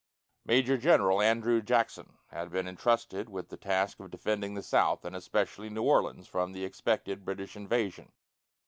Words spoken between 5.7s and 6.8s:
Orleans, from the